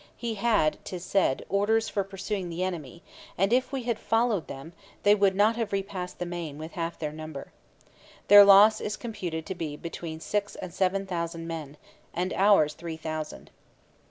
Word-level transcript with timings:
He 0.17 0.33
had, 0.33 0.79
'tis 0.83 1.05
said, 1.05 1.45
orders 1.47 1.87
for 1.87 2.03
pursuing 2.03 2.49
the 2.49 2.63
enemy, 2.63 3.03
and 3.37 3.53
if 3.53 3.71
we 3.71 3.83
had 3.83 3.99
followed 3.99 4.47
them, 4.47 4.73
they 5.03 5.13
would 5.13 5.35
not 5.35 5.55
have 5.57 5.71
repassed 5.71 6.17
the 6.17 6.25
Main 6.25 6.57
with 6.57 6.71
half 6.71 6.97
their 6.97 7.11
number. 7.11 7.51
Their 8.27 8.43
loss 8.43 8.81
is 8.81 8.97
computed 8.97 9.45
to 9.45 9.53
be 9.53 9.77
between 9.77 10.19
six 10.19 10.55
and 10.55 10.73
seven 10.73 11.05
thousand 11.05 11.45
men, 11.45 11.77
and 12.15 12.33
ours 12.33 12.73
three 12.73 12.97
thousand. 12.97 13.51